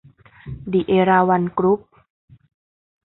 [0.71, 1.81] ดิ เอราวัณ กรุ๊ป